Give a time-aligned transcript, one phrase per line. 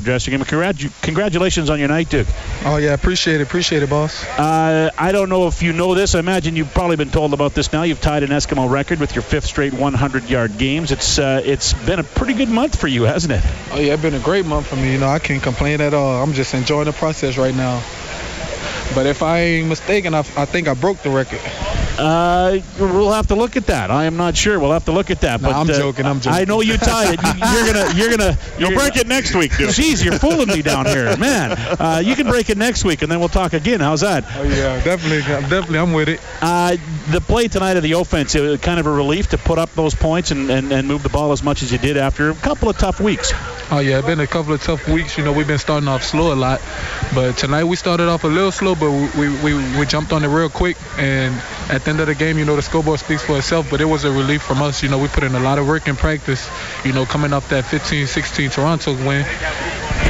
[0.00, 0.40] addressing him.
[0.42, 2.26] Congratu- congratulations on your night, Duke.
[2.64, 4.24] Oh yeah, appreciate it, appreciate it, boss.
[4.38, 6.14] Uh, I don't know if you know this.
[6.14, 7.84] I imagine you've probably been told about this now.
[7.84, 10.90] You've tied an Eskimo record with your fifth straight 100-yard games.
[10.90, 13.42] It's uh, it's been a pretty good month for you, hasn't it?
[13.72, 14.92] Oh yeah, it's been a great month for me.
[14.92, 16.22] You know, I can't complain at all.
[16.22, 17.82] I'm just enjoying the process right now.
[18.94, 21.40] But if I ain't mistaken, I, I think I broke the record.
[22.00, 23.90] Uh, we'll have to look at that.
[23.90, 24.58] I am not sure.
[24.58, 25.42] We'll have to look at that.
[25.42, 26.06] No, but I'm uh, joking.
[26.06, 26.40] I'm joking.
[26.40, 27.20] I know you tied it.
[27.22, 29.68] You, are gonna, you're gonna, You'll break it next week, dude.
[29.68, 31.52] Jeez, you're fooling me down here, man.
[31.52, 33.80] Uh, you can break it next week, and then we'll talk again.
[33.80, 34.24] How's that?
[34.36, 36.20] Oh yeah, definitely, definitely, I'm with it.
[36.40, 36.76] Uh,
[37.10, 39.70] the play tonight of the offense, it was kind of a relief to put up
[39.74, 42.34] those points and, and, and move the ball as much as you did after a
[42.34, 43.32] couple of tough weeks.
[43.70, 45.18] Oh yeah, it's been a couple of tough weeks.
[45.18, 46.60] You know, we've been starting off slow a lot,
[47.14, 50.24] but tonight we started off a little slow, but we we, we, we jumped on
[50.24, 50.76] it real quick.
[50.98, 51.34] And
[51.70, 53.70] at the end of the game, you know, the scoreboard speaks for itself.
[53.70, 54.82] But it was a relief from us.
[54.82, 56.48] You know, we put in a lot of work in practice.
[56.84, 59.24] You know, coming off that 15-16 Toronto win,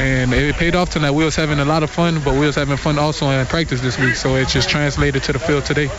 [0.01, 1.11] and it paid off tonight.
[1.11, 3.81] We was having a lot of fun, but we was having fun also in practice
[3.81, 4.15] this week.
[4.15, 5.89] So it just translated to the field today.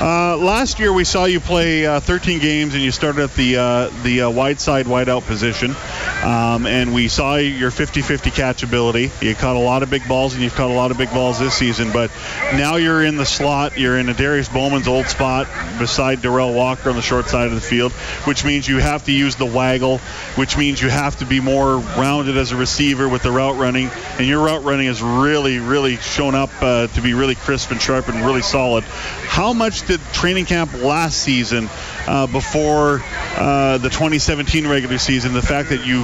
[0.00, 3.56] Uh, last year we saw you play uh, 13 games and you started at the
[3.56, 5.74] uh, the uh, wide side wide out position,
[6.22, 9.10] um, and we saw your 50-50 catch ability.
[9.22, 11.38] You caught a lot of big balls and you've caught a lot of big balls
[11.38, 11.92] this season.
[11.92, 12.10] But
[12.54, 13.78] now you're in the slot.
[13.78, 15.46] You're in Adarius Bowman's old spot
[15.78, 17.92] beside Derel Walker on the short side of the field,
[18.26, 19.98] which means you have to use the waggle,
[20.36, 23.90] which means you have to be more rounded as a receiver with the route running.
[24.18, 27.80] And your route running has really, really shown up uh, to be really crisp and
[27.80, 28.84] sharp and really solid.
[28.84, 31.68] How much did training camp last season,
[32.06, 33.00] uh, before
[33.36, 36.02] uh, the 2017 regular season, the fact that you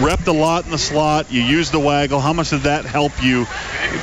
[0.00, 3.12] repped a lot in the slot, you used the waggle, how much did that help
[3.22, 3.44] you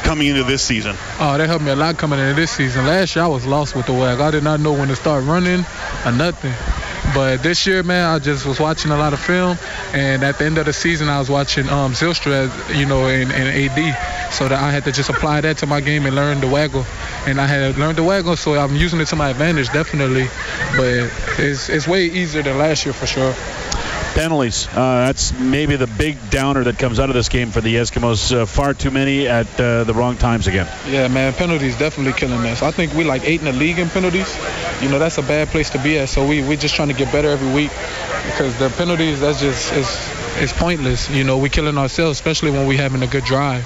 [0.03, 0.95] coming into this season?
[1.19, 2.86] Oh, that helped me a lot coming into this season.
[2.86, 4.25] Last year I was lost with the waggle.
[4.25, 5.66] I did not know when to start running
[6.06, 6.53] or nothing.
[7.14, 9.58] But this year, man, I just was watching a lot of film,
[9.94, 13.30] and at the end of the season, I was watching um, Zylstra, you know, in,
[13.32, 16.40] in AD, so that I had to just apply that to my game and learn
[16.42, 16.86] the waggle.
[17.28, 20.28] And I had learned the waggle, so I'm using it to my advantage, definitely.
[20.75, 23.34] But it's, it's way easier than last year for sure.
[24.14, 24.68] Penalties.
[24.68, 28.31] Uh, that's maybe the big downer that comes out of this game for the Eskimos.
[28.31, 30.68] Uh, far too many at uh, the wrong times again.
[30.88, 32.62] Yeah, man, penalties definitely killing us.
[32.62, 34.38] I think we like eight in the league in penalties.
[34.84, 36.10] You know, that's a bad place to be at.
[36.10, 37.72] So we we just trying to get better every week
[38.26, 39.88] because the penalties that's just is
[40.44, 41.10] it's pointless.
[41.10, 43.66] You know, we killing ourselves, especially when we having a good drive.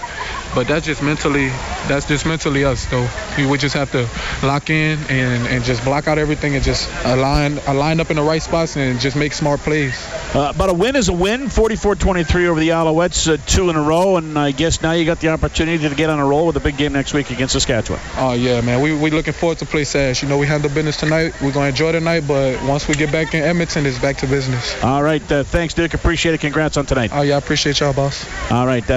[0.53, 1.49] But that's just mentally,
[1.87, 3.07] that's just mentally us, though.
[3.37, 4.07] We, we just have to
[4.45, 8.23] lock in and, and just block out everything and just align align up in the
[8.23, 9.95] right spots and just make smart plays.
[10.33, 11.47] Uh, but a win is a win.
[11.47, 15.19] 44-23 over the Alouettes, uh, two in a row, and I guess now you got
[15.19, 18.01] the opportunity to get on a roll with a big game next week against Saskatchewan.
[18.17, 18.81] Oh yeah, man.
[18.81, 20.21] We we looking forward to play Sash.
[20.23, 21.33] You know, we handle business tonight.
[21.41, 24.27] We're gonna enjoy the night, but once we get back in Edmonton, it's back to
[24.27, 24.81] business.
[24.83, 25.31] All right.
[25.31, 25.93] Uh, thanks, Duke.
[25.93, 26.41] Appreciate it.
[26.41, 27.11] Congrats on tonight.
[27.13, 28.25] Oh yeah, I appreciate y'all, boss.
[28.51, 28.83] All right.